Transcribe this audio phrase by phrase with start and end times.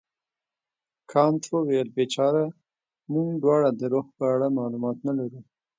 [1.11, 2.45] کانت وویل بیچاره
[3.13, 5.39] موږ دواړه د روح په اړه معلومات نه لرو.